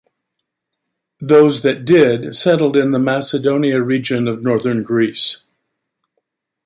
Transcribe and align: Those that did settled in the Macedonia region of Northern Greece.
Those 1.19 1.61
that 1.61 1.85
did 1.85 2.35
settled 2.35 2.75
in 2.75 2.89
the 2.89 2.97
Macedonia 2.97 3.83
region 3.83 4.27
of 4.27 4.41
Northern 4.41 4.81
Greece. 4.81 5.43